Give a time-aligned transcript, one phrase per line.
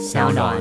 [0.00, 0.56] 小暖。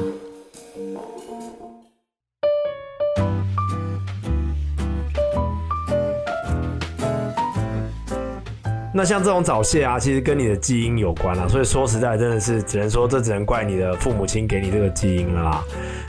[8.94, 15.64] 那像这种早泄啊，其实跟你的基因有关啦，所以说实在真的是只能说这只能怪你的父母亲给你这个基因了啦。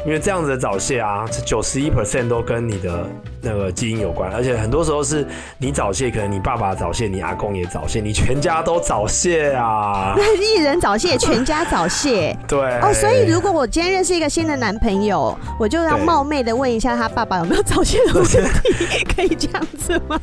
[0.06, 3.06] 因为这样子的早泄啊，九十一 percent 都跟你的
[3.42, 5.26] 那个基因有关，而且很多时候是
[5.58, 10.16] 你早泄，可能你爸爸早泄，你阿公也早泄，你全家都早泄啊。
[10.40, 12.36] 一人早泄，全家早泄。
[12.48, 12.58] 对。
[12.80, 20.18] 哦，所以如果我今天认识一个新的男朋友，我就要冒昧的问一下他爸爸有没有早泄的问题， 可以这样子吗？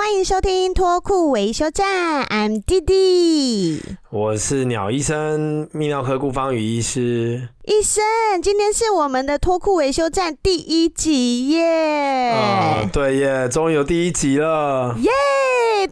[0.00, 7.50] 欢迎收听脱裤维修站，I'm 弟弟，我是鸟医生，泌尿科顾方宇医师。
[7.66, 8.02] 医生，
[8.42, 12.30] 今天是我们的脱裤维修站第一集耶！
[12.30, 15.10] 啊、哦，对耶，终于有第一集了耶！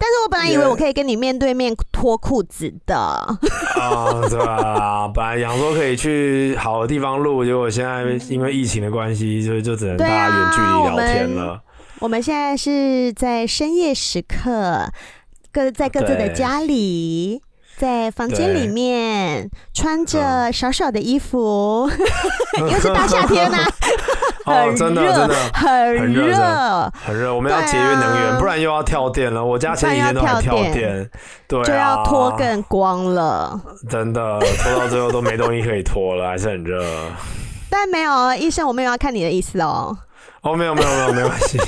[0.00, 3.36] 但是我本来以为我可以跟你面对面脱裤子的啊，
[4.30, 5.06] 对吧？
[5.08, 11.60] 本来想说可以去好的地方录，结果现在因为疫情的关系，所以就只能大家远距离聊天了。
[12.00, 14.88] 我们现在是在深夜时刻，
[15.52, 17.42] 各在各自的家里，
[17.76, 21.90] 在房间里面穿着少少的衣服，
[22.58, 23.66] 因为是大夏天啊，
[24.46, 27.34] 很热，很热，很热。
[27.34, 29.44] 我们要节约能源，不然又要跳电了。
[29.44, 31.10] 我家前几天都还跳电，
[31.48, 33.60] 对，就要脱更光了。
[33.90, 36.80] 真的，脱到最后都没东西可以脱了，还是很热。
[37.68, 39.98] 但没有，医生，我没有要看你的意思哦。
[40.42, 41.58] 哦，没有没有没有没关系，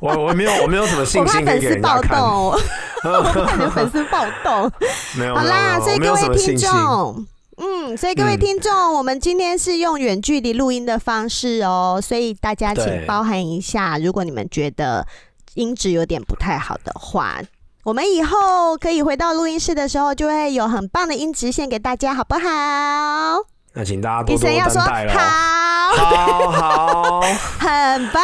[0.00, 2.58] 我我没有我没有什么信心可以给人家看， 我
[3.02, 4.70] 怕你的粉丝暴动。
[5.18, 7.26] 没有，好啦，所以各位听众，
[7.56, 15.06] 嗯，所以各位听众，嗯，我们今天是用远距离录音的方式哦，所以大家请包含一下，如果你们觉得
[15.54, 17.40] 音质有点不太好的话，
[17.82, 22.40] 我们以后可以回到录音室的时候，就会有很棒的音质献给大家，好不好？
[23.72, 25.12] 那请大家多多担待了。
[25.12, 25.20] 好，
[25.96, 27.20] 好，好，
[27.58, 28.22] 很棒，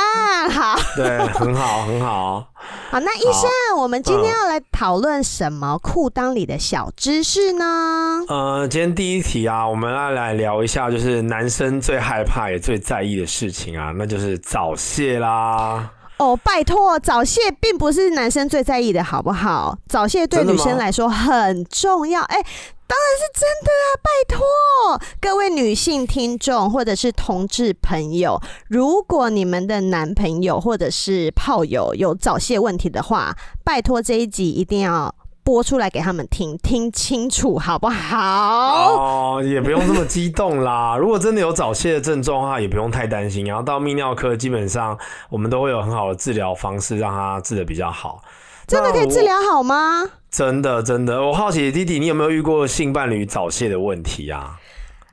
[0.51, 2.47] 好，对，很好，很好。
[2.91, 8.25] 好，那医生，我们今天要来讨论什么裤裆里的小知识呢？
[8.29, 15.91] 呃，今天第一题啊，我们要来聊一下，就是男生最害怕也最在意的事情啊，那就是早泄啦。
[16.19, 19.77] 哦，拜托，早泄并不是男生最在意的，好不好？
[19.89, 22.23] 早泄对女生来说很重要。
[22.23, 22.45] 哎。
[22.89, 23.99] 当然是真的啊！
[24.01, 35.13] 拜托各位女性听众或者是同志朋友，如果你们的男朋友或者是炮友有早泄问题的话，拜托这一集一定要
[35.47, 39.39] 播出来给他们听，听清楚好不好？
[39.39, 40.97] 哦，也不用这么激动啦。
[40.99, 43.47] 如果真的有早泄的症状的话，也不用太担心。
[43.47, 44.99] 然后到泌尿科，基本上
[45.31, 48.21] 我们都会有很好的治疗方式，让他治的比较好。
[48.67, 50.03] 真的可以治疗好吗？
[50.33, 54.57] 真的真的，我好奇弟弟，你有没有遇过性伴侣早泄的问题啊？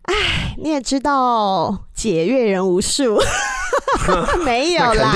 [0.06, 3.22] 哎，你也知道，解阅人无数，
[4.44, 5.16] 没有啦。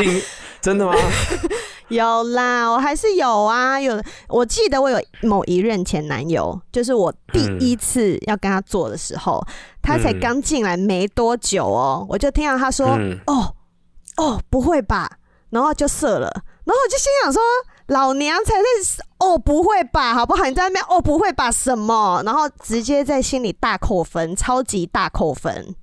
[0.61, 0.93] 真的吗？
[1.89, 3.79] 有啦，我还是有啊。
[3.79, 9.41] 有，我记得我有某一任前男友，就是我第一次要跟他做的时候，
[9.81, 12.97] 他才刚进来没多久哦，我就听到他说：“、
[13.27, 13.53] 哦
[14.17, 15.09] 哦，不会吧？”
[15.51, 16.29] 然后就射了，
[16.65, 17.41] 然后我就心想说。
[17.87, 20.43] 老娘才认识哦，不会吧，好不好？
[20.43, 21.49] 你在那边哦，不会吧？
[21.49, 22.21] 什么？
[22.25, 25.73] 然后直接在心里大扣分，超级大扣分。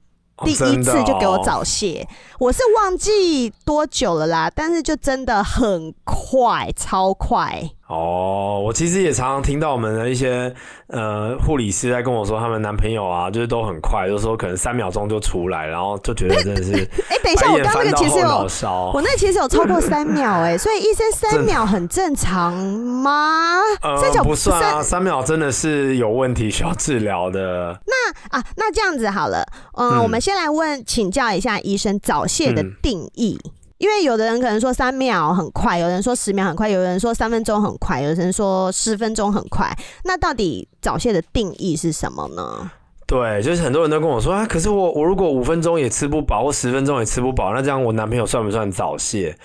[0.42, 2.08] 第一次就给我早泄，
[2.40, 7.70] 我是忘记多久了啦，但是就真的很快，超快。
[7.86, 10.52] 哦，我其实也常常听到我们的一些
[10.86, 16.72] 呃护理师在跟我说，他们男朋友啊，就是都很快，就是说可能三秒钟就出来，然后就觉得真的是。
[17.10, 18.48] 哎、欸，等一下，我刚刚那个其实有，
[18.94, 23.60] 我那其实有超过三秒哎、欸， 所以医生三秒很正常吗？
[24.00, 27.78] 三秒、呃、不算啊，三秒真的是有问题需要治疗的。
[27.86, 33.38] 那啊，那这样子好了，呃、嗯，我们先来问请教一下医生早泄的定义。
[33.44, 33.50] 嗯
[33.84, 39.70] 因为有的人可能说三秒很快，有人说十秒很快，有人说三分钟很快，有人说十分钟很快。
[40.04, 42.70] 那到底早泄的定义是什么呢？
[43.06, 49.36] 对，就是很多人都跟我说啊，可是我我如果五分钟也吃不饱，或十分钟也吃不饱，那这样我男朋友算不算早泄？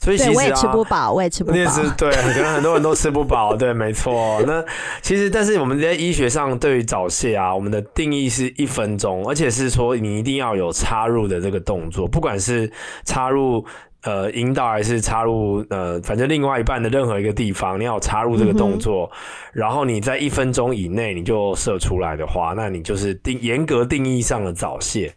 [0.00, 1.56] 所以其实、啊、我也吃不饱，我也吃不饱。
[1.96, 3.54] 对，可能很多人都吃不饱。
[3.54, 4.42] 对，没错。
[4.44, 4.62] 那
[5.00, 12.68] 其实，但是我们在医学上对于早泄啊，我们的定义是一分钟，而且是说你一定要有插入的这个动作，不管是
[13.04, 13.64] 插入。
[14.04, 19.18] 呃，引导还是插入呃，反正另外一半的任何一个地方，你要插入这个动作，嗯、
[19.54, 25.14] 然后你在一分钟以内你就射出来的话，那你就是定严格定义上的早泄。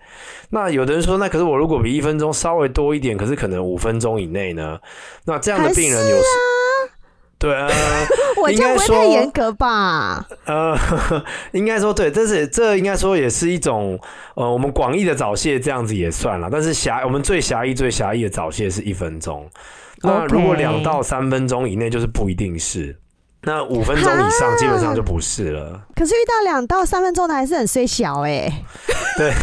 [0.50, 4.80] 那有的人说，那可是我如果比一分钟稍微多一点，可是可能五分钟以内呢？
[5.26, 6.24] 那这样的病人有时
[7.40, 7.70] 对啊，
[8.42, 10.26] 我就不会太严格吧？
[10.46, 10.76] 呃，
[11.54, 14.00] 应该说对，这是这应该说也是一种
[14.36, 19.48] 呃，我们广义的早泄这样子也算了，但是狭我们最狭义最狭义的早泄是一分钟，
[20.02, 22.98] 那如果两到三分钟以内就是不一定是。
[23.48, 25.82] 那五分钟以上基本上就不是了。
[25.96, 28.66] 可是遇到两到三分钟的还是很虽小哎、欸。
[29.18, 29.34] 对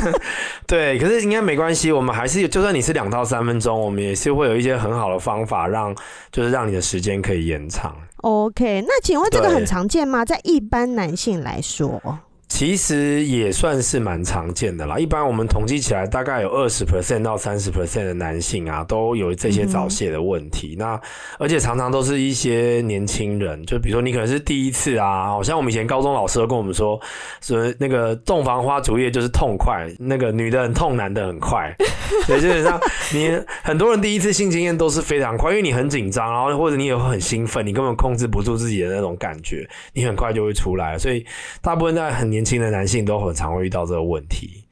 [0.66, 5.94] 对，可是应该没关系，我们还是就算你是两到三分钟，我们也是会有一些很好的方法让
[6.32, 7.94] 就是让你的时间可以延长。
[8.22, 10.24] OK，那请问这个很常见吗？
[10.24, 12.00] 在一般男性来说？
[12.50, 14.98] 其实也算是蛮常见的啦。
[14.98, 20.74] 一般我们统计起来，大概有二十 percent 到三十 percent 的男性啊，都有这些早泄的问题。
[20.76, 21.00] 嗯、那
[21.38, 27.00] 而且常常都是一些年轻人，就比如说你可能是第一次啊，好像我们以前高中老师都跟我们说，
[27.40, 31.74] 说那个洞房花烛夜就是痛快，那个女的很痛，男的很快。
[32.26, 32.78] 所以基本上
[33.14, 33.30] 你
[33.62, 40.98] 很多人第一次性经验都是非常快，因为你很紧张，然后或者你也会很兴奋，你根本控制不住自己的那种感觉，你很快就会出来。
[40.98, 41.24] 所以
[41.62, 44.64] 大部分在很年年轻的男性都很常会遇到这个问题。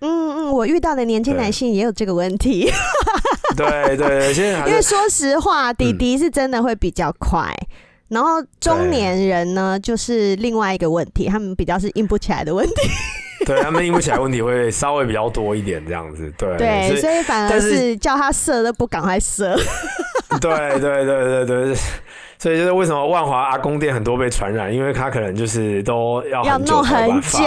[0.00, 2.68] 嗯嗯，我遇到的年轻男性也有这个问题。
[3.56, 7.66] 对对对，现在因为说实话，弟弟是真的会比较快，嗯、
[8.08, 12.74] 然后中年人呢，就是另外一个问题，他们比较是硬不起来的问题。
[13.46, 16.32] 对，他们硬不起来问题会稍微比较多一点，这样子。
[16.36, 19.56] 对对，所以，所以反而是叫他射都不赶快射。
[20.40, 21.76] 对对对对对。
[22.42, 27.38] 所以就是为什么万华阿公店很多被传染，因为他可能就是都要要弄很久，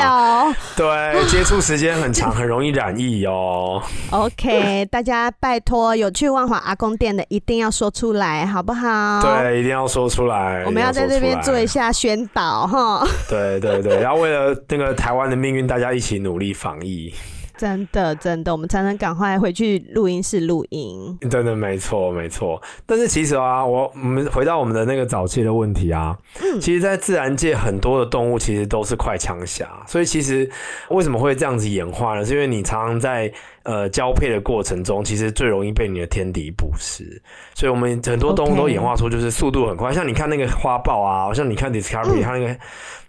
[0.78, 3.84] 对，接触时间很长，很容易染疫哦。
[4.12, 9.22] OK，大家拜托有去万华阿公店的一定要说出来，好不好？
[9.22, 10.64] 对，一定要说出来。
[10.66, 13.06] 我们要在这边做一下宣导哈。
[13.28, 17.14] 对对对，然后为了那个台湾的命运，大家一起努力防疫。
[17.58, 21.18] 真的，真的，我们才能赶快回去录音室录音。
[21.30, 22.62] 真的，没错，没错。
[22.86, 30.50] 但是其实啊，我我们回到我们的那个早期的问题啊，嗯，其实，在自然界很多的动物其实都是快枪侠，所以其实
[30.90, 32.26] 为什么会这样子演化呢？
[32.26, 33.32] 是因为你常常在
[33.66, 37.22] 呃交配的过程中，其实最容易被你的天敌捕食，
[37.54, 39.92] 所以我们很多动物都演化出就是速度很快。
[39.94, 42.56] 像你看那个花豹啊，像你看 Discovery，它那个。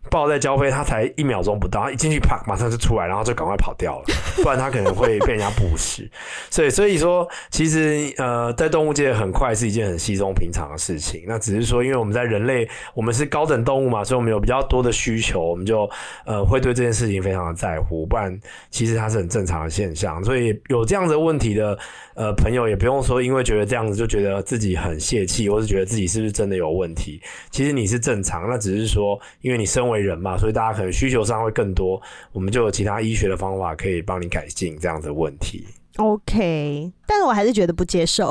[0.08, 4.04] 豹在交配，它才一秒钟不到，它一进去啪，马上就出来，然后就赶快跑掉了，
[4.40, 6.08] 不然它可能会被人家捕食。
[6.48, 11.24] 所以，所以说，其实呃，在动物界很快是一件很稀松平常的事情。
[11.26, 15.90] 那只是说，因为我们在人类，我们是高等动物嘛，所以我们有比较多的需求，我们就
[16.24, 18.06] 呃会对这件事情非常的在乎。
[18.06, 20.22] 不然，其实它是很正常的现象。
[20.22, 21.78] 所以有这样的问题的
[22.14, 27.20] 呃朋友，也不用说因为觉得这样子就觉得自己很泄气，或是觉得自己是不是真的有问题。
[27.50, 32.00] 其实你是正常，那只是说，因为你身为人嘛，所以大家可能需求上会更多，
[32.32, 35.66] 我们就有其他医学的方法可以帮你改进这样子的问题。
[35.96, 38.30] OK，但是我还是觉得不接受。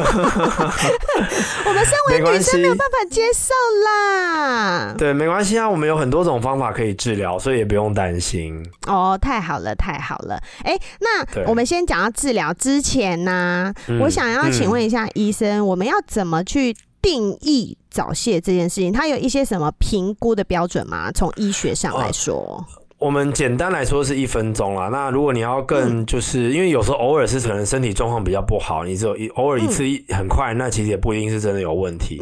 [1.66, 3.52] 我们身为女生没有办法接受
[3.86, 4.94] 啦。
[4.98, 8.64] 对，没关系啊，我们有很多种方法可以治疗，所以也不用担心。
[8.86, 10.36] 哦，太好了，太好了。
[10.64, 16.76] 哎、欸，那我们先讲到治疗之前呢、啊，嗯、我想要请问一下医生，嗯、我们要怎么去？
[17.04, 21.12] 定义早泄这件事情，它有一些什么评估的标准吗？
[21.12, 22.64] 从医学上来说。
[22.98, 24.88] 哦我们简单来说是一分钟啦。
[24.88, 32.18] 那如果你要更，就是因为有时候偶尔是可能身体状况比较不好，你只有一偶尔一次一很快，那其实也不一定是真的有问题。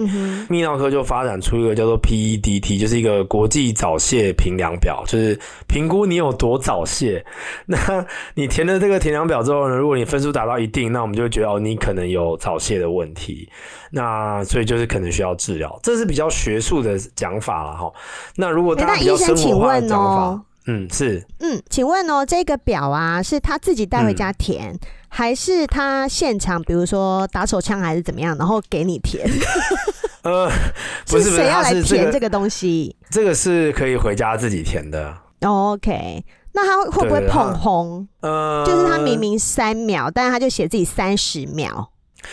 [0.51, 5.39] 泌尿科就发展出一个叫做 PEDT，就是一个国际早泄评量表，就是
[5.69, 7.25] 评估你有多早泄。
[7.67, 13.49] 那你填了这个填量表之后呢，如果你分数达到一定，那我们就会觉得哦，你可能有早泄的问题。
[13.93, 17.93] 那所以就是可能需要治疗，这是比较学术的讲法了哈。
[18.35, 20.43] 那如果大家比较生活化的讲法。
[20.67, 21.27] 嗯，是。
[21.41, 24.79] 嗯，请问哦，这个表啊，是他自己带回家填，嗯、
[25.09, 29.29] 还是他现场，比如说打手枪还是怎么样，然后给你填？
[30.23, 30.49] 呃，
[31.09, 32.95] 不是，谁要来填这个东西？
[33.11, 35.13] 这个是可以回家自己填的。
[35.41, 38.07] OK，那他会不会碰红？
[38.21, 41.91] 呃，就是他明明三秒，但是他就写自己三十秒。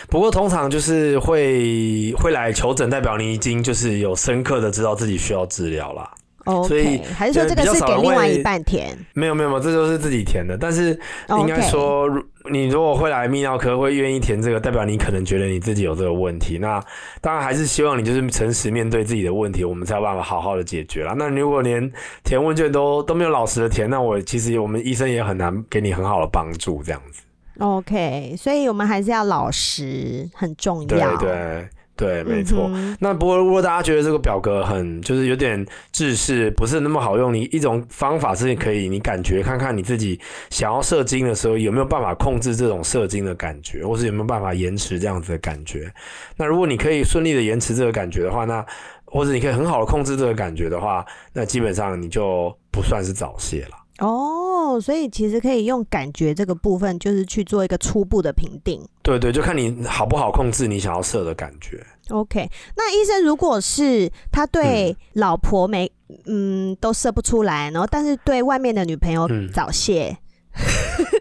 [0.08, 6.08] 不过通常就是会会来求诊，代表你已经就是有深刻的知道自己需要治疗了。
[6.50, 8.98] Okay, 所以还是说这个是给另外一半填？
[9.14, 10.58] 没有没有没有，这就是自己填的。
[10.58, 12.08] 但是应该说.
[12.52, 16.58] 你如果会来泌尿科，会愿意填这个，代表你可能觉得你自己有这个问题。
[16.58, 16.82] 那
[17.22, 21.14] 当然还是希望你就是诚实面对自己的问题，我们才有办法好好的解决啦。
[21.16, 21.92] 那如果连
[22.24, 26.82] 填问卷都都没有老实的填，那我其实我们医生也很难给你很好的帮助。
[26.82, 27.22] 这样子。
[27.60, 31.18] OK，所以我们还是要老实，很重要。
[31.18, 31.70] 对对。
[32.00, 32.70] 对，没错。
[32.74, 40.18] 嗯、那不过如果大家觉得这个表格很就是有点制式，不是那么好用，你一种方法是可以，你感觉看看你自己
[40.50, 45.92] 想要射精的时候有没有办法控制这种射精的感觉，或是有没有办法延迟这样子的感觉。
[46.38, 48.66] 那如果你可以顺利的延迟这个感觉的话，那
[49.04, 53.76] 或者你可以很好的控制这个感觉的话，那基本上你就不算是早泄了。
[54.00, 58.82] 哦，所以其实可以用感觉这个部分，就是去做一个初步的评定。
[59.02, 61.86] 对对，就看你好不好控制你想要射的感觉。
[62.10, 65.92] OK，那医生如果是他对老婆没
[66.26, 70.18] 嗯，嗯都射不出来，然后但是对外面的女朋友早泄，
[70.56, 70.66] 嗯、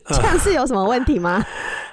[0.17, 1.45] 这样是有什么问题吗？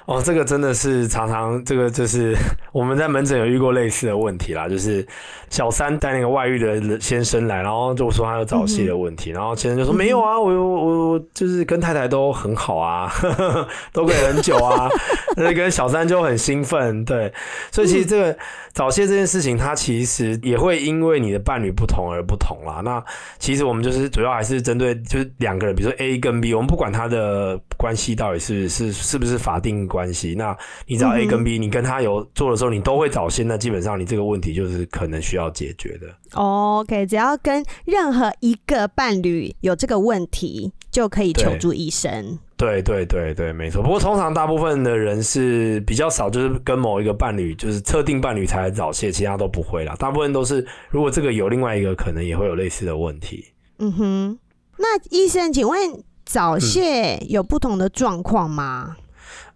[0.06, 2.32] 哦，这个真的是常常，这个就是
[2.72, 5.04] 我们在门诊有遇过类似的问题啦，就是
[5.50, 14.88] 小三带那个外遇的先生来，然后就说他有早泄的问题，嗯、然后先生就说、嗯、没有啊，我我我就是跟太太都很好啊，呵 呵都可以很久啊，
[15.36, 17.32] 那跟小三就很兴奋，对，
[17.72, 18.38] 所以其实这个
[18.72, 22.80] 早泄这件事情，它其实也会因为你的伴侣不同而不同啦。
[22.84, 23.02] 那
[23.38, 30.56] 其实我们就是主要还是针对就是两个人，比如说 A 跟 B，我们不管他的关系到底是是是不是法定关系，那
[30.86, 36.06] 你找 A 跟 B，、嗯、你跟他有做的时候，你都会早泄，那基本上你这个问题就是可能需要解决的。
[36.32, 42.38] OK，只要跟任何一个伴侣有这个问题，就可以求助医生。
[42.56, 43.82] 对对对对，没错。
[43.82, 49.94] 不过通常大部分的人是比较少，就是跟某一个伴侣，就是特定伴侣才早泄，其他都不会啦。
[49.98, 53.44] 大部分都是，如果这个有另外一个，可能也会有类似的问题。
[53.78, 54.38] 嗯哼，
[54.78, 55.78] 那医生，请问
[56.26, 58.96] 早泄有不同的状况吗？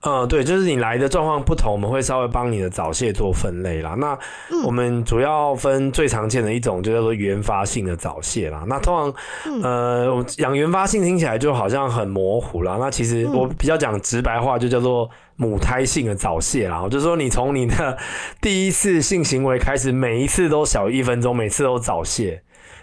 [0.02, 3.94] 呃，对，就是你来的状况不同，我们会稍微帮你的早泄做分类啦。
[3.98, 4.18] 那
[4.64, 8.64] 我们主要分最常见的一种，就叫做原发性的早泄啦。
[8.66, 9.12] 那通
[9.44, 12.78] 常，呃，讲原发性听起来就好像很模糊啦。
[12.80, 16.88] 那其实我比较讲直白话，就叫做母胎性的早泄啦。
[16.90, 17.98] 就是说，你从你的
[18.40, 22.42] 第一次性行为开始，每一次都小于一分钟，每次都早泄。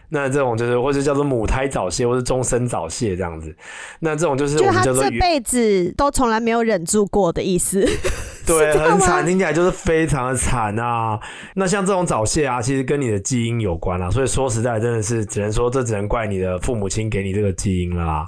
[0.09, 3.55] 那这种就是，或者叫做母胎早泄，或者终身早泄这样子。
[3.99, 7.85] 那这种就是我们叫做就他这辈子都从来没有忍住过的意思。
[8.47, 11.19] 对，很惨，听起来就是非常的惨啊。
[11.55, 14.09] 那像这种早泄啊，其实跟你的基因有关啊。
[14.09, 18.25] 所以说实在真的是只能说，这只能怪你的父母亲给你这个基因了啦。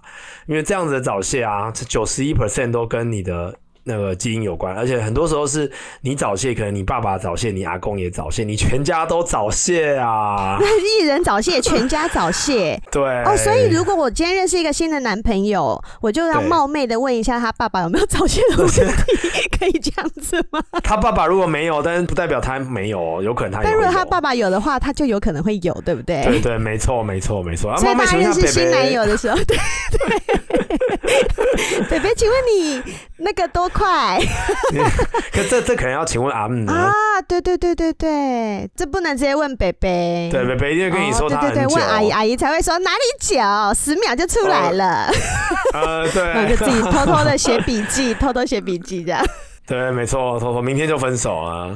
[0.48, 3.56] 因为这样子的早泄啊，这九十一 percent 都跟你的。
[3.90, 5.70] 那个基因有关，而且很多时候是
[6.02, 10.60] 你早泄，可能你爸爸早泄，你阿公也早泄，你全家都早泄啊！
[11.02, 12.80] 一人早泄，全家早泄。
[12.92, 18.82] 对哦，所以如果我今天认识一个新的男朋友，我就要冒昧的问一下他爸爸有没有早泄的问题，
[19.60, 20.62] 可以这样子吗？
[20.84, 23.64] 他爸爸如果没有，但是不代表他没有，有可能他有。
[23.66, 26.24] 但如果他爸爸有的话，他就有可能会有，对不对？
[26.26, 27.76] 对对，没错没错没错。
[27.78, 30.49] 所以大家认识新男友的时候，对对。
[31.90, 32.82] 北北，请问你
[33.18, 34.20] 那个多快？
[35.34, 36.92] 可这这可能要请问阿姆啊？
[37.28, 40.30] 对对对对对，这不能直接问北北。
[40.32, 41.56] 对，北北一定跟你说他很久。
[41.56, 43.40] 对对对，问阿姨，阿姨才会说哪里久，
[43.74, 45.12] 十秒就出来了。
[45.74, 49.26] 呃，对，那就自己偷偷的写笔记，偷偷写笔记这样。
[49.68, 51.70] 对，没错，偷偷明天就分手啊。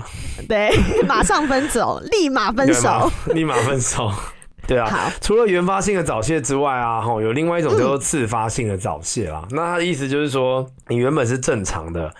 [0.47, 0.71] 对，
[1.07, 4.11] 马上分手，立马分手，立马分手。
[4.65, 9.41] 对啊，除了原发性的早泄之外啊，吼，有另外一种叫做次发性的早泄啦。
[9.49, 12.13] 嗯、那它的意思就是说，你原本是正常的，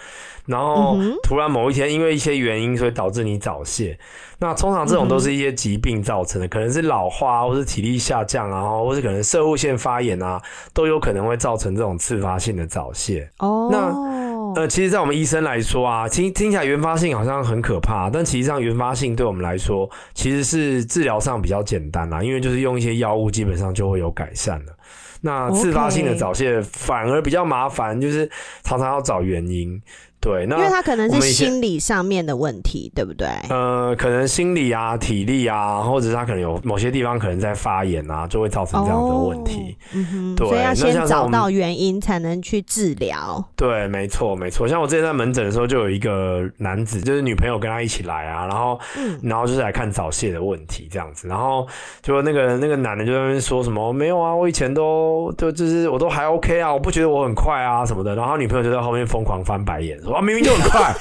[0.46, 3.98] 然后突然某一天因为一些原因，所以导致你早泄。
[4.40, 10.42] 那通常这种都是一些疾病造成的，嗯、可能是老化，或是体力下降啊，或是可能射物腺发炎啊，
[10.74, 13.30] 都有可能会造成这种次发性的早泄。
[13.40, 14.12] 哦，那。
[14.55, 24.74] 呃，其实，在我们医生来说啊，听听起来原发性好像很可怕，但其实上原发性对我们来说，其实是治疗上比较简单啦，因为就是用一些药物，基本上就会有改善了。
[25.22, 28.29] 那自发性的早泄反而比较麻烦，就是
[28.63, 29.81] 常常要找原因。
[30.24, 33.27] 对，那因为他可能是心理上面的问题，对不对？
[33.50, 39.75] 呃，可能心理啊、体力啊，或者是他可能有某些地方可能在发炎啊，就会造成这样的问题。
[39.75, 43.44] 哦、嗯哼，对，所以要先找到原因才能去治疗。
[43.58, 44.65] 对，没错，没错。
[44.65, 51.68] 像我之前在门诊的时候，就有一个男子，就是女朋友跟他一起来啊，然后，嗯、然后就是来看早泄的问题这样子，然后
[52.01, 60.12] 就那个那个男的就在那边说什么没有啊，我以前都就就是我都还 OK 啊，我不觉得我很快啊什么的，然后女朋友就在后面疯狂翻白眼说。
[60.13, 60.93] 啊，明明就很快，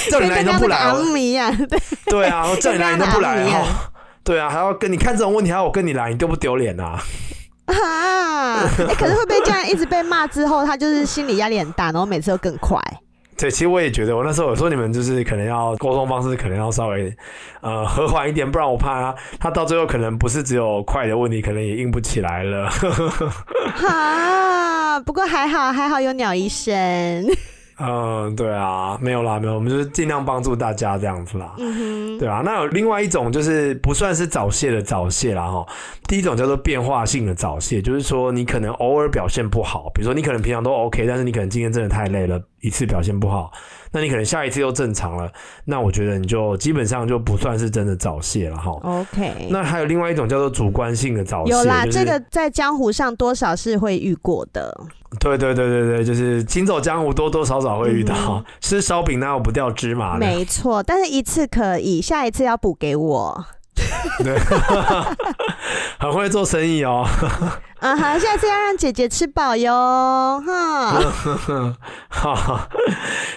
[0.10, 3.66] 叫你来你都不来，对对啊，叫你来你都不来，然后
[4.24, 7.00] 对啊，还要跟你看这种问题，还要我跟你来，你丢不丢脸啊？
[7.66, 12.80] 啊，欸，可是会不会这样一直被骂之后，他就是心理压力很大，然后每次都更快？
[13.38, 17.14] 对，其实我也觉得，我那时候我说你们就是可能要沟通方式可能要稍微
[17.60, 22.68] 呃和缓一点，不然我怕他他到最后可能不是只有快的问题，可能也硬不起来了。
[23.86, 26.74] 啊，不过还好还好有鸟医生。
[27.80, 31.54] 嗯，对啊，没有啦，没有，我们就是尽量帮助大家这样子啦。
[31.58, 32.42] 嗯哼，对啊。
[32.44, 35.64] 那有另外一种就是不算是早泄的早泄啦哈。
[36.08, 43.52] 第一种叫做变化性的早泄，就是说你可能偶尔表现不好，比如说你可能平常都 OK，但是你可能今天真的太累了，一次表现不好，
[43.92, 45.30] 那你可能下一次又正常了，
[45.64, 48.72] 那我觉得你就基本上就不算是真的早泄了哈。
[48.82, 49.48] OK。
[49.50, 54.74] 那还有另外一种叫做主观性的早泄，有啦，就是、这个在江湖上多少是会遇过的。
[55.20, 60.26] 对对对对对，就是行走江湖多多少少会遇到，嗯、吃烧饼哪有不掉芝麻的？
[60.26, 63.46] 没错，但是一次可以，下一次要补给我。
[64.24, 64.38] 对，
[65.98, 67.06] 很会做生意哦。
[67.78, 69.72] 啊哈，下次要让姐姐吃饱哟，
[70.44, 71.00] 哈。
[72.08, 72.68] 好，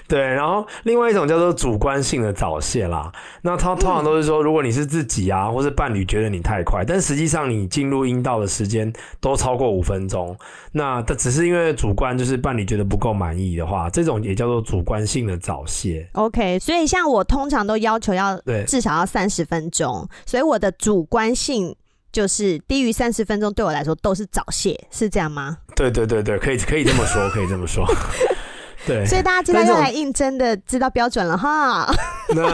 [0.08, 3.12] 对，然后另外一种叫做主观性的早泄啦。
[3.44, 10.36] 那它通常都是说，如果你是自己啊，或是伴侣觉得你太快，但实际上你进入阴道的时间都超过五分钟，
[10.72, 16.10] 那它只是因为主观，就是伴侣觉得不够满意的话，这种也叫做主观性的早泄。
[16.14, 21.76] OK，所以像我通常都要求要至少要三十分钟，所以我的主观性。
[22.12, 25.60] 就是低于三十分钟，对我来说都是早泄，是这样吗？
[25.78, 27.88] 对对对对，可以可以这么说，可以这么说。
[28.86, 31.90] 对，所以大家知道要来应征的，知道标准了哈。
[32.36, 32.54] 那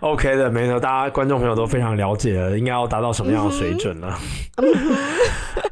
[0.00, 4.18] OK 的，没错，大家观众朋友都非常了解了，应该要达到什么样的水准了。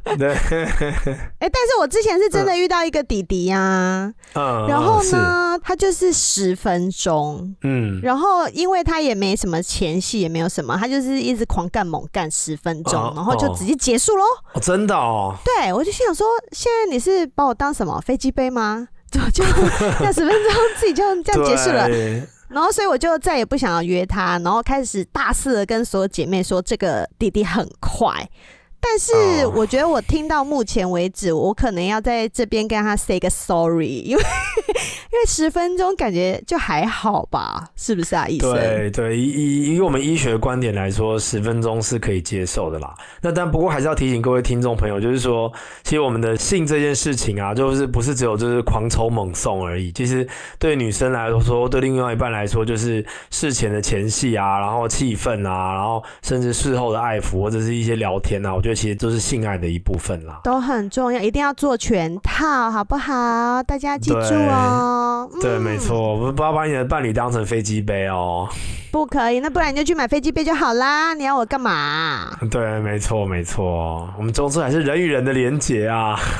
[0.17, 14.61] 对， 哎、欸，但是我之前是真的遇到一个弟弟呀、啊，嗯，然后呢，他就是十分钟，嗯，然后因为他也没什么前戏，也没有什么，他就是一直狂干猛干十分钟，然后就直接结束喽、哦。
[14.61, 15.35] 真的哦？
[15.45, 18.89] 对，我就心想说，现在你是把我当什么飞机杯吗？
[19.11, 19.45] 就就
[20.01, 21.89] 那十分钟自己就这样结束了，
[22.49, 28.29] 然后所以我就再也不想要约他，然后开始大肆的跟所有姐妹说这个弟弟很快。
[28.81, 34.23] 但是我觉得我听到目前为止，我可能要在这边跟他 say 个 sorry，因为
[35.13, 38.53] 因为十分钟感觉就还好吧，是不是啊，医生？
[38.53, 42.95] 对对，以以我们医学观点来说，十分钟是可以接受的啦。
[43.23, 45.53] 那但不过还是要提醒各位听众朋友，就是说，
[45.83, 49.91] 其实我们的性这件事情啊，就是不是只有就是狂抽猛送而已。
[49.93, 50.27] 其实
[50.59, 58.77] 对女生来说，对另外一半来说，就是事前的前戏啊，然后气氛啊，然后甚至事后的爱抚或者是一些聊天啊，我觉得。
[58.77, 63.63] 其实都是性爱的一部分啦，都很重要，一定要做全套，好不好？
[63.63, 65.27] 大家记住哦。
[65.41, 68.47] 对，对嗯、没错，我不要把你的伴侣当成飞机杯哦。
[68.93, 71.15] 不可以，那不然你就去买飞机杯就好啦。
[71.15, 72.31] 你要我干嘛？
[72.51, 76.15] 对，没错，没错，我们终究还是人与人的连结啊。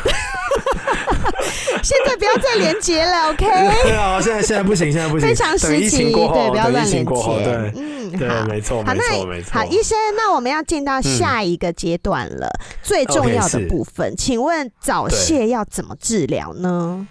[1.83, 3.47] 现在不要再连结了，OK？
[3.85, 5.29] 对啊，现在现在不行，现在不行。
[5.29, 7.05] 非常时期，对，不要乱连接。
[7.05, 9.53] 对，嗯，对，没错，没错，没错。
[9.53, 12.49] 好，医生，那我们要进到下一个阶段了，
[12.83, 17.07] 最重要的部分，请问早泄要怎么治疗呢？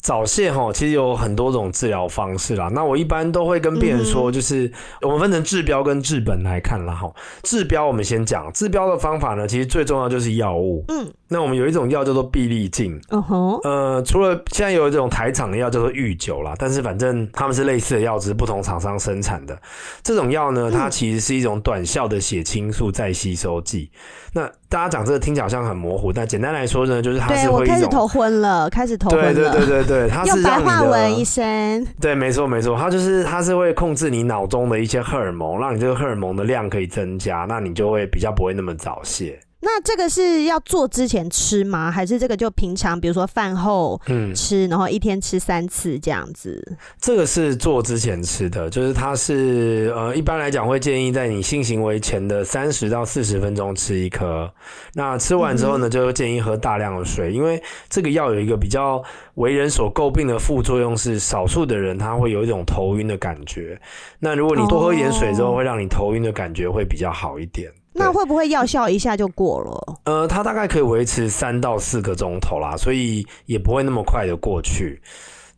[0.00, 2.70] 早泄哈，其实有很多种治疗方式啦。
[2.72, 7.12] 那我一般都会跟病人说，就是我们分成治标跟治本来看啦哈。
[7.42, 10.84] 治标我们先讲，治标的方法呢，其实最重要就是药物。
[10.86, 13.00] 嗯，那我们有一种药叫做必利净。
[13.10, 13.58] 嗯哼。
[13.64, 19.56] 呃，除了现在有一种台厂的药叫做玉九啦，但是反正他们是类似的药，只是不同厂商生产的。
[20.02, 23.90] 这种药呢，它其实是一种短效的血清素再吸收剂。
[24.32, 29.34] 那大家讲这个听起来好像很模糊，但简单来说呢，就是它是会开始头昏了，开始头昏了。
[29.34, 31.86] 对对对对对，它 是白话文医生。
[32.00, 39.38] 对，没错没错，它就是它是会控制你脑中的一些荷尔蒙，让你这个荷尔蒙的量可以增加，那你就会比较不会那么早泄。
[39.60, 41.90] 那这个是要做之前吃吗？
[41.90, 44.00] 还是这个就平常，比如说饭后
[44.34, 46.76] 吃，嗯，然后一天吃三次这样子？
[47.00, 54.48] 这个是做之前吃的，就是它是呃，一般来讲会建议在你性行为前的三十到四十分钟吃一颗。
[54.94, 59.02] 那吃完之后呢，就建议喝大量的水，嗯，因为这个药有一个比较
[59.34, 63.80] 为人所诟病的副作用是，少数的人他会有一种头晕的感觉。
[64.20, 67.68] 那如果你多喝一点水之后，会让你头晕的感觉会比较好一点。
[67.92, 69.98] 那会不会药效一下就过了？
[70.04, 75.00] 呃，它大概可以维持三到四个钟头啦，所以也不会那么快的过去。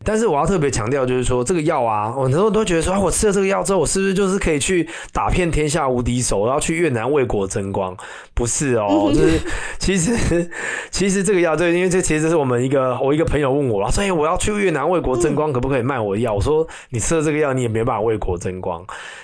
[0.03, 7.95] 但是我要特别强调，就是说这个药啊，我很多人都觉得说，啊，我吃了这个药之后，我是不是就是可以去打遍天下无敌手，然后去越南为国争光？
[8.33, 9.39] 不是哦，就是
[9.77, 10.49] 其实
[10.89, 16.33] 其实这个药，对，因为这其实这是我们一个我一个朋友问我了，所以我要去越南为国争光，可不可以卖我的药？
[16.33, 18.83] 我说你吃了这个药，你也没办法为国争光，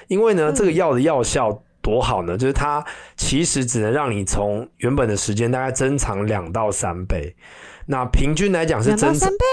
[0.10, 1.64] 因为呢，这个药的药效。
[1.88, 2.38] 多好呢！
[2.38, 2.84] 就是它
[3.16, 7.34] 其实只能让你从原本的时间大概增长两到三倍。
[7.86, 9.46] 那平均来讲是增三倍，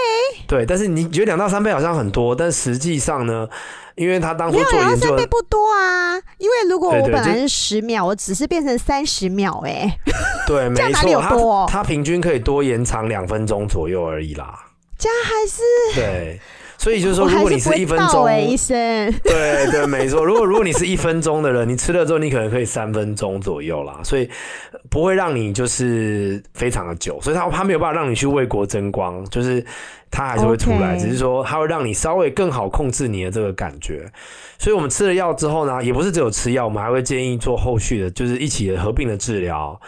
[0.45, 0.65] 对。
[0.65, 3.47] 但是你觉得两到三倍好像很多，但实际上呢，
[3.95, 6.17] 因为他当初做研究，两到三倍不多啊。
[6.37, 9.97] 因为如果我本来是十秒，我只是变成三十秒，哎，
[10.45, 14.59] 对， 没错，它它平均可以多延长两分钟左右而已啦。
[14.97, 15.61] 加还是
[15.95, 16.41] 对。
[16.77, 18.75] 所以就是说，如果你是一分钟，欸、医生，
[19.23, 20.23] 对对，没错。
[20.23, 24.29] 如果如果你是一分钟的人， 你吃了之后，你可能可以三分钟左右啦，所以
[24.89, 27.19] 不会让你就是非常的久。
[27.21, 29.65] 所以它它没有办法让你去为国争光，就是
[30.11, 34.05] 它还是会出来.只是说它会让你稍微更好控制你的这个感觉。
[34.59, 39.79] 所以我们吃了药之后呢，也不是只有吃药，我们还会建议做后续的，就是一起的合并的治疗。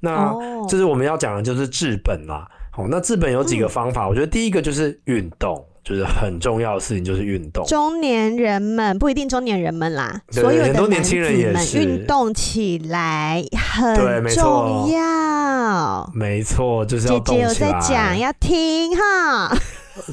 [0.00, 0.32] 那
[0.68, 2.46] 就是我们要讲的就是治本啦。
[2.70, 5.64] 好，那治本有几个方法，嗯、我觉得第一个就是运动。
[5.84, 7.66] 就是很重要的事情，就是运动。
[7.66, 13.42] 中年人们不一定中年人们啦，所有的很多年轻人也是运动起来
[13.74, 16.10] 很重要。
[16.14, 17.18] 没错，就是要。
[17.18, 19.56] 姐姐有在讲，要听哈。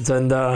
[0.04, 0.54] 真的，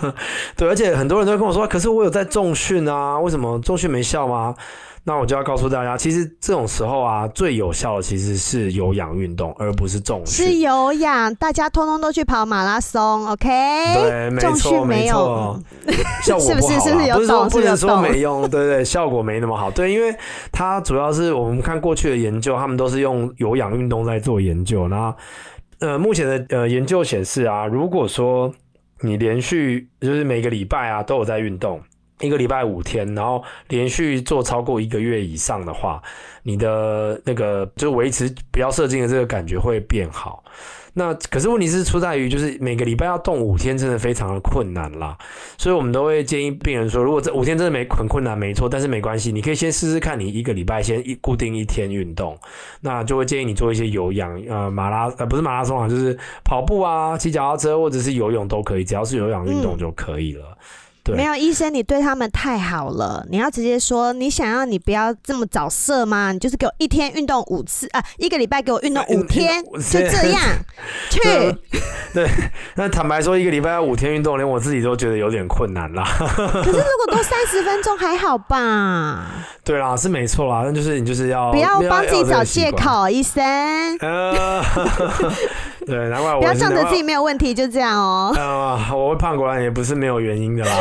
[0.56, 4.54] 对，而且很多人都会跟我说，可是我有在重训啊，为什么重训没效吗？
[5.02, 10.46] 那我就要告诉大家，其实这种时候啊，最有效的其实是有氧运动，而不是重训。
[10.46, 13.48] 是有氧，大家通通都去跑马拉松，OK？
[13.48, 15.58] 对，没错，没错，
[16.22, 16.80] 效果不好，是不是？
[16.80, 17.16] 是不是有动？
[17.16, 19.70] 不是说不能说没用，对对，效果没那么好。
[19.70, 20.14] 对，因为
[20.52, 24.86] 它主要是我们看过去的研究，他们都是用有氧运动在做研究。
[24.86, 25.16] 然后，
[25.80, 28.52] 呃，目前的呃研究显示啊，如果说
[29.00, 31.80] 你连续就是每个礼拜啊都有在运动。
[32.20, 36.02] 一个礼拜五天，然后连续做超过一个月以上的话，
[36.42, 40.42] 你的那个就维持不要射精的这个感觉会变好。
[40.92, 45.16] 那可是问题是出在于，就是每个礼拜要动五天，真的非常的困难啦。
[45.56, 52.36] 所以我们都会建议病人说，如果这五天真的没很困难，没错，但是没关系，你可以先试试看，你一个礼拜先一固定一天运动，
[52.80, 60.44] 那就会建议你做一些有氧，呃，马拉呃不是马拉松啊，就是跑步啊、骑脚踏车或者是游泳都可以，只要是有氧运动就可以了。
[60.44, 60.56] 嗯
[61.10, 63.24] 对没有医生，你对他们太好了。
[63.30, 66.32] 你要直接说，你想要你不要这么早射吗？
[66.32, 70.40] 你就是给我一天运动五次啊，一个礼拜给我运动五天，就这样
[71.10, 71.20] 去。
[72.12, 72.28] 对，
[72.74, 76.04] 那坦白说，一个礼拜要五天运动，连我自己都觉得有点困难啦。
[76.26, 79.26] 可是如果多三十分钟还好吧？
[79.64, 83.42] 对啦，是没错啦，那就是你就是要不要帮自己找借口，医生。
[84.00, 84.62] 呃
[85.86, 88.32] 对，难怪我不要仗着自己没有问题就这样哦。
[88.36, 90.76] 呃，我会胖果然也不是没有原因的啦。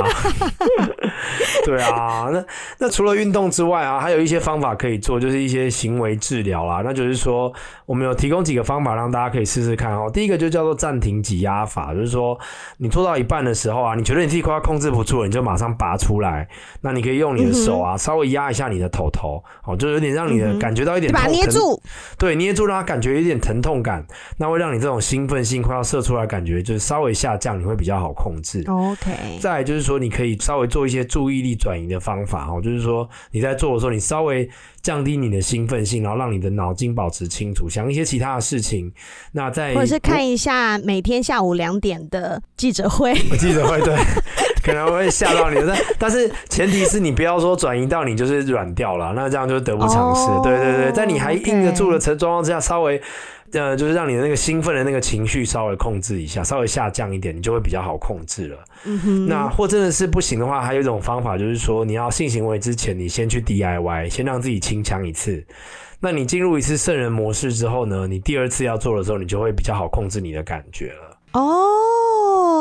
[1.65, 2.43] 对啊，那
[2.77, 6.81] 那除了运动之外啊，还有一些方法可以做，就是一些行为治疗啦。
[6.83, 7.51] 那就是说，
[7.85, 10.09] 我们有提供几个方法让大家可以试试看哦。
[10.11, 12.37] 第一个就叫做暂停挤压法，就是说
[12.77, 16.47] 你做到一半的时候啊，你觉得你自己快要控制不住了，你就马上拔出来。
[16.81, 21.81] 那你可以用你的手啊，稍微压一下你的头头，哦，就有点让你的感觉到一点痛，把它捏住，
[22.17, 24.05] 对，捏住让它感觉有一点疼痛感，
[24.37, 28.63] 那会让你这种兴奋性快要射出来感觉就是稍微下降，你会比较好控制。
[28.67, 29.39] OK。
[29.41, 34.49] 再来就是说，你可以稍微做一些注意力转移的方法哦，就是说你在做的时候，你稍微
[34.81, 38.91] 降低你的兴奋性，然后让你的脑筋保持清楚，想一些其他的事情。
[39.33, 43.95] 那再或者是看一下每天下午两点的记者会， 记者会对，
[44.63, 50.31] 可能会吓到你，但但是前提是你不要说转移到你就是软掉了，那这样就得不偿失。
[50.31, 53.01] Oh, 对对对，在你还硬得住的状况之下，稍微。
[53.53, 58.57] 呃，就是让你的那个兴奋的那个情绪稍微控制一下，稍微下降一点，你就会比较好控制了。
[58.85, 59.25] 嗯哼。
[59.27, 65.43] 那或真的是不行的话，还有一种方法，就是说你要性行为之前，你先去 DIY，先让自己清腔一次。
[65.99, 71.17] 那你进入一次圣人模式之后呢，你第二次要做的时候，你就会比较好控制你的感觉了。
[71.33, 71.67] 哦，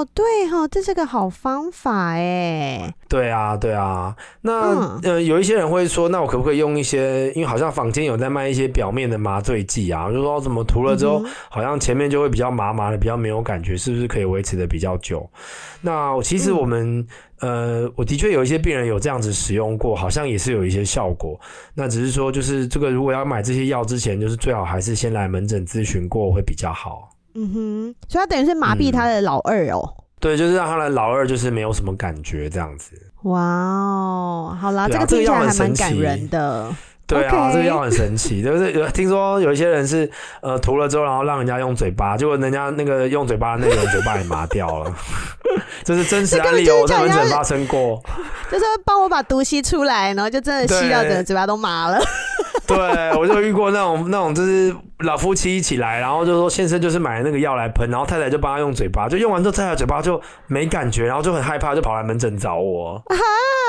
[0.04, 2.92] 对哈、哦，这是个好方法哎。
[3.08, 4.14] 对啊，对啊。
[4.42, 7.30] 那、嗯、呃，有一些人会说，那我可不可以用一些？
[7.32, 15.28] 因为好像坊间有在卖一些表面的麻醉剂啊，就是说怎么涂了之后，嗯、好像前面就会比较麻麻的，比较没有感觉，是不是可以维持的比较久？
[15.80, 17.06] 那其实我们、
[17.40, 21.38] 嗯、呃，我的确有一些病人有这样子使用过，好像也是有一些效果。
[21.74, 27.08] 那只是说，就是这个如果要买这些药之前，就是最好还是先来门诊咨询过会比较好。
[27.38, 29.94] 嗯哼，所以他等于是麻痹他的老二哦。
[30.18, 32.90] 对，就是让他的老二就是没有什么感觉这样子。
[33.22, 36.74] 哇哦，好啦，啊、这个听起来还蛮感人的。
[37.06, 40.10] 对啊，这个药很神奇，就是有听说有一些人是
[40.42, 44.92] 呃涂了之后，然后让人家用嘴巴，结果人家那个用嘴巴的那个人嘴巴也麻掉了。
[45.84, 48.02] 这是真实案例，我在门诊发生过。
[48.50, 51.98] 就是帮我把毒吸出来，然后就真的吸到整个嘴巴都麻了。
[52.68, 63.02] 对，我就遇过那种那种，就是老夫妻一起来，然后就说先生就是买了那个药来喷，然后太太就帮他用嘴巴，就用完之后太太嘴巴就没感觉，然后就很害怕，就跑来门诊找我。
[63.06, 63.16] 啊，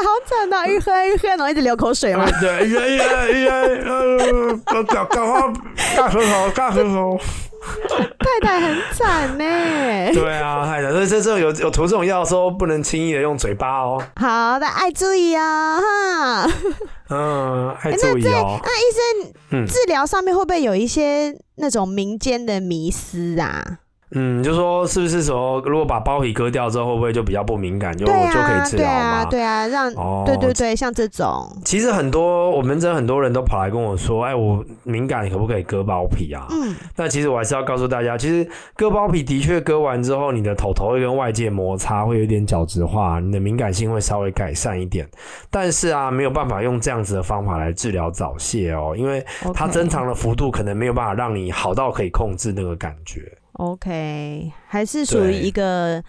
[0.03, 0.67] 好惨啊！
[0.67, 2.25] 一喝一喝，然后一直流口水嘛。
[2.41, 3.53] 对，呀呀呀，
[3.85, 5.53] 呃，搞搞搞，
[5.95, 7.17] 大舌头，大舌头。
[8.19, 9.43] 太太很惨呢。
[10.13, 14.01] 对啊，太太，所以这这种有有涂这种药的时候，不能轻易的用嘴巴哦。
[14.15, 16.49] 好的，爱注意啊，哈。
[17.09, 18.59] 嗯，爱注意哦。
[18.63, 18.83] 那医
[19.49, 23.79] 生，治疗上面会不会有一些那种民间的迷思啊？
[24.11, 29.25] 嗯，就说是不是说，如果把包皮割掉之后，会不会就比较不敏感，就、啊、就可以治疗吗？
[29.25, 36.47] 对啊，对啊，让哦，对对对，像这种，其实很多我们这很多人都跑来跟我说，哎，我敏感，可不可以割包皮啊？
[36.49, 45.07] 嗯，那其实我还是要告诉大家，其实割包皮的确割完之后，你的头头会跟外界摩擦，会有点角质化，你的敏感性会稍微改善一点，
[45.51, 53.31] 但是啊，没有办法用这样子的方法来治疗早泄哦，因为它增长的幅度可能没有办法让你好到可以控制那个感觉。
[53.59, 56.01] OK，还是属于一个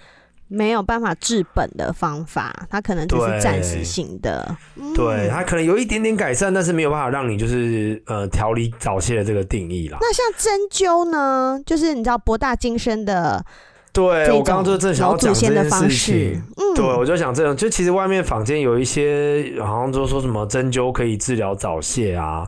[0.47, 4.57] 没有办法治本的方法，它可能只是暂时性的。
[4.95, 9.99] 对，它可能有一点点改善，但是没有办法让你就是呃调理早泄的这个定义啦。
[10.01, 11.61] 那像针灸呢？
[11.67, 13.45] 就是你知道博大精深的，
[13.93, 16.41] 对我刚刚就正想要讲这件事情。
[16.57, 22.47] 嗯，对我就想这样，就其实外面坊间有一些好像就说什么针灸可以治疗早泄啊。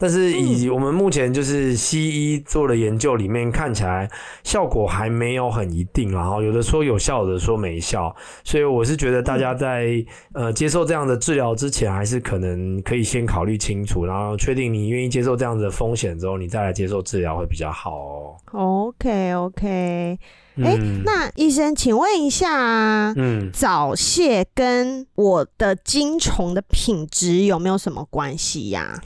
[0.00, 4.10] 但是以我们目前就是西医做的研究里面看起来
[4.42, 18.36] 效果还没有很一定，然后有的说有效，有的说没效，所以我是觉得大家在呃接受这样的治疗之前，还是可能可以先考虑清楚，然后确定你愿意接受这样子的风险之后，你再来接受治疗会比较好哦。
[18.52, 20.18] OK OK，
[20.56, 28.98] 哎、那医生，请问一下，嗯，早泄跟我的精虫的品质有没有什么关系呀？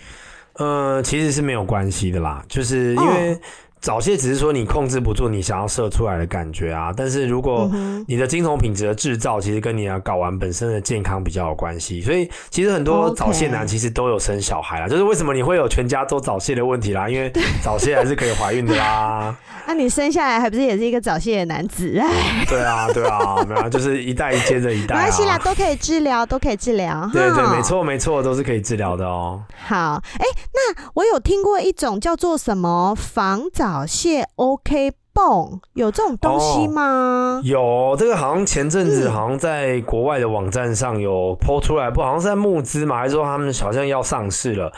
[0.54, 3.38] 呃，其实是没有关系的啦，就是因为
[3.84, 7.70] 早泄只是说你控制不住你想要射出来的感觉啊，但是如果
[8.08, 17.30] 你的精虫品质的制造，其实跟你的睾丸本身的健康比较有关系，所以其实很多早泄男其实都有生小孩啦，就是为什么你会有全家都早泄的问题啦，因为
[17.62, 19.36] 早泄还是可以怀孕的啦。
[19.68, 21.98] 那、啊、你生下来还不是也是一个早泄的男子？
[21.98, 22.08] 哎，
[22.48, 27.06] 对啊，对啊，没有，就是一代接着一代、啊，没关系啦，都可以治疗，都可以治疗。
[27.12, 29.42] 对，对对，没错没错，都是可以治疗的哦。
[29.66, 37.40] 好，哎、欸，那我有听过一种叫做什么防早好谢 ok 绷，有这种东西吗？
[37.40, 44.72] 哦、有，这个好像前阵子好像在国外的网站上有 po 出来，不好像是在募资嘛，还是说他们好像要上市了？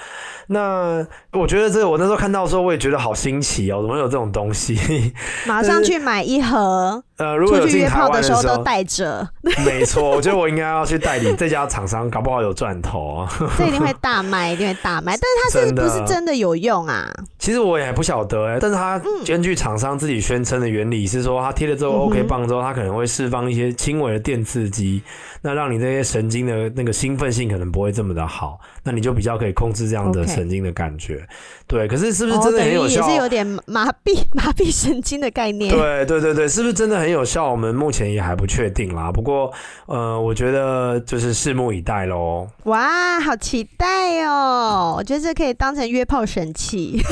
[0.48, 5.12] 那我觉得这个，我那时候看到的时候，我也觉得好新奇哦，怎么有这种东西？
[5.44, 7.02] 马上去买一盒。
[7.16, 9.26] 呃，如果有进台湾的时候都带着。
[9.64, 13.28] 没错，我觉得我应该要去代理这家厂商，搞不好有赚头啊。
[13.56, 15.16] 这一定会 大卖，一定会大卖。
[15.16, 17.10] 但是它是不是真的有用啊？
[17.38, 25.00] 其实我也不晓得哎，但是它根据厂商自己宣称的原理是说，它贴了之后 OK 棒之后，它可能会释放一些轻微的电刺激，
[25.40, 31.24] 那让你这些神经的那个兴奋性可能不会这么的好，那你就比较可以控制这样的神经的感觉。
[31.68, 33.06] 对，可是是不是真的很有效？
[33.06, 35.72] 也是有点麻痹 麻痹神经的概念。
[35.72, 37.48] 对对对对，是不是真的很有效？
[37.48, 39.12] 我们目前也还不确定啦。
[39.12, 39.52] 不过
[39.86, 42.48] 呃，我觉得就是拭目以待喽。
[42.64, 44.96] 哇，好期待哦！
[44.98, 47.00] 我觉得这可以当成约炮神器。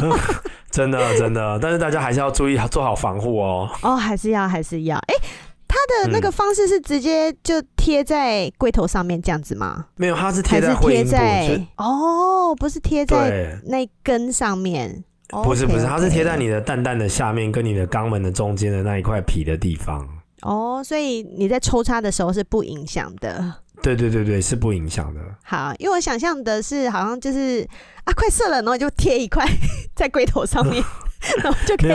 [0.76, 3.66] 真的 真的，但是大家还是要注意做好防护哦。
[3.80, 4.96] 哦，还是要还是要。
[4.98, 5.20] 哎、欸，
[5.66, 9.86] 它的那个方式是直接就贴在龟头上面这样子吗？
[9.96, 11.02] 没有，它是贴在贴。
[11.02, 15.02] 在哦，不是贴在那根上面。
[15.42, 20.06] 不是不是，它是贴在你的蛋蛋的下面，跟你的肛门的中间的那一块皮的地方。
[20.42, 23.54] 哦，所以你在抽插的时候是不影响的。
[23.94, 25.20] 对对对对，是不影响的。
[25.44, 27.64] 好，因为我想象的是，好像就是
[28.02, 29.46] 啊，快射了，然后就贴一块
[29.94, 30.82] 在龟头上面，
[31.42, 31.90] 然后就可以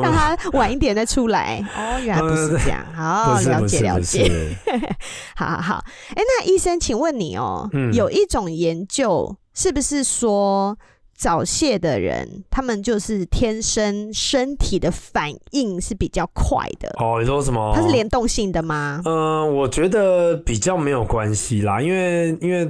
[0.00, 1.58] 让它晚一点再出来。
[1.76, 2.86] 哦，原来不是这样。
[2.94, 4.56] 好，了解了解。
[5.34, 10.78] 好好好，哎，那医生，请问你哦，嗯，有一种研究是不是说？
[11.22, 16.92] 早泄的人，他们就是天生身体的反应是比较快的。
[16.98, 17.72] 哦，你说什么？
[17.76, 19.00] 它是联动性的吗？
[19.04, 22.68] 嗯、呃，我觉得比较没有关系啦，因为因为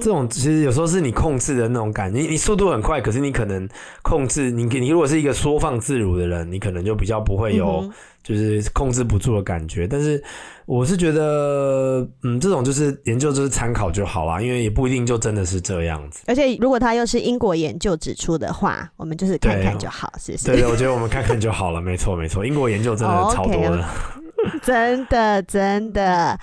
[0.00, 3.68] 这种其实有时候是你控制的那种感觉，你你速度很快，可是你可能
[4.02, 7.88] 控制你你如果是一个缩放自如的人，你可能就比较不会有。
[8.22, 10.22] 嗯就是控制不住的感觉，但是
[10.64, 16.20] 我是觉得，嗯，这种就是研究就是参考就好啦，因为也不一定就真的是这样子。
[16.26, 20.46] 而且如果他又是英国研究指出的话，我们就是看看就好，是不是？
[20.46, 26.38] 对对，我觉得我们看看就好了，没错没错，英国研究真的超多的， okay, 真的真的。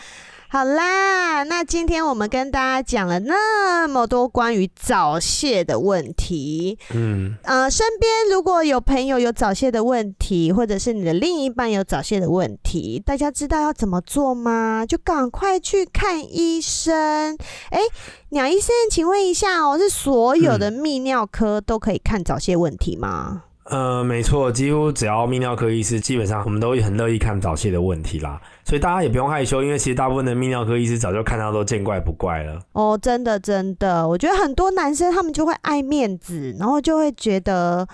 [0.52, 14.84] 好啦，那今天我们跟大家讲了那么多关于早泄的问题，嗯，呃，身边如果有朋友有早泄的问题，或者是你的另一半有早泄的问题，大家知道要怎么做吗？
[14.88, 17.38] 就赶快去看医生。
[17.70, 17.82] 哎，
[18.30, 23.44] 鸟医生，请问一下哦，是所有的泌尿科都可以看早泄问题吗？
[23.66, 28.42] 呃，没错，几乎只要泌尿科医师，基本上我们都很乐意看早泄的问题啦。
[28.70, 32.62] 所以大家也不用害羞，因为其实大部分的泌尿科医师早就看到都见怪不怪了。
[32.74, 37.88] 哦，真的真的，我觉得很多男生他们就会爱面子，然后就会觉得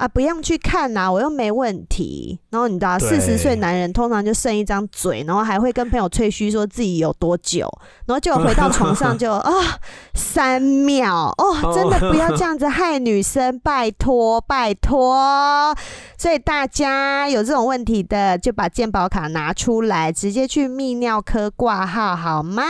[0.00, 2.40] 啊，不用去看呐、啊，我又没问题。
[2.48, 7.70] 然后你知道，四十岁男人通常就剩一张嘴，然后还会跟朋友吹嘘说自己有多久，
[8.06, 9.62] 然后就回到床上就 啊、哦、
[10.14, 15.76] 三秒哦，真的不要这样子害女生，拜托拜托。
[16.16, 22.62] 所以大家有这种问题的，就把健保卡拿出来，直接去泌尿科挂号好吗？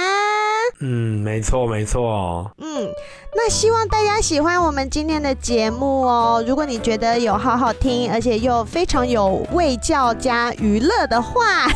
[0.79, 2.51] 嗯，没错没错。
[2.59, 2.89] 嗯，
[3.35, 6.43] 那希望大家喜欢我们今天的节目哦。
[6.47, 11.67] 如果你觉得有好好听，而且又非常有味教加娱乐的话，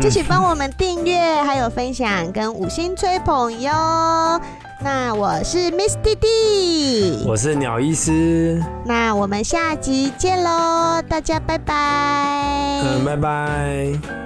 [0.00, 4.40] 就 请帮我们订阅，还有分享跟五星吹捧哟。
[4.84, 8.62] 那我是 Miss 弟弟，我是鸟医师。
[8.84, 12.82] 那我们下集见喽，大家拜拜。
[12.84, 14.25] 嗯，拜拜。